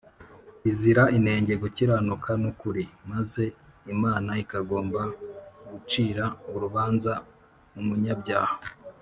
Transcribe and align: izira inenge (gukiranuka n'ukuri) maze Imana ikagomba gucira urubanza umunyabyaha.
izira 0.69 1.03
inenge 1.17 1.53
(gukiranuka 1.63 2.29
n'ukuri) 2.41 2.83
maze 3.11 3.43
Imana 3.93 4.31
ikagomba 4.43 5.01
gucira 5.69 6.25
urubanza 6.55 7.13
umunyabyaha. 7.79 8.55